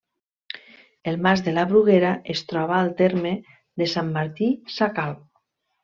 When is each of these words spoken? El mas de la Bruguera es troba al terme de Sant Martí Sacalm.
El 1.11 1.19
mas 1.25 1.43
de 1.49 1.53
la 1.57 1.65
Bruguera 1.73 2.15
es 2.35 2.43
troba 2.53 2.79
al 2.81 2.91
terme 3.05 3.35
de 3.83 3.93
Sant 3.95 4.11
Martí 4.19 4.53
Sacalm. 4.81 5.23